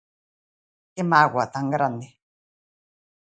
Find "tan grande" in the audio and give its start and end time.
1.53-2.07